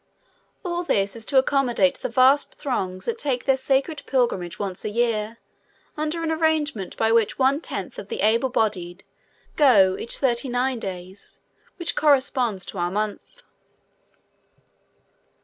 [0.65, 4.89] All this is to accommodate the vast throngs that take their sacred pilgrimage once in
[4.89, 5.37] a year
[5.95, 9.03] under an arrangement by which one tenth of the able bodied
[9.57, 11.39] go each thirty nine days,
[11.77, 13.43] which corresponds to our month.